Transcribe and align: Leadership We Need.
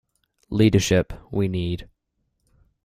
Leadership 0.49 1.13
We 1.31 1.47
Need. 1.47 1.87